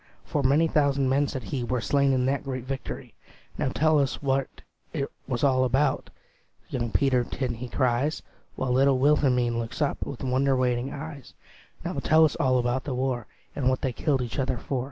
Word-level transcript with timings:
For 0.25 0.41
many 0.41 0.67
thousand 0.67 1.09
men," 1.09 1.27
said 1.27 1.43
he, 1.43 1.63
"Were 1.63 1.79
slain 1.79 2.11
in 2.11 2.25
that 2.25 2.43
great 2.43 2.63
victory." 2.63 3.13
"Now 3.59 3.69
tell 3.69 3.99
us 3.99 4.19
what 4.19 4.47
't 4.95 5.05
was 5.27 5.43
all 5.43 5.63
about," 5.63 6.09
Young 6.71 6.89
Peterkin 6.89 7.53
he 7.53 7.69
cries; 7.69 8.23
While 8.55 8.71
little 8.71 8.97
Wilhelmine 8.97 9.59
looks 9.59 9.79
up 9.79 10.03
With 10.03 10.23
wonder 10.23 10.57
waiting 10.57 10.91
eyes; 10.91 11.35
"Now 11.85 11.93
tell 11.99 12.25
us 12.25 12.35
all 12.37 12.57
about 12.57 12.83
the 12.83 12.95
war, 12.95 13.27
And 13.55 13.69
what 13.69 13.81
they 13.81 13.93
killed 13.93 14.23
each 14.23 14.39
other 14.39 14.57
for." 14.57 14.79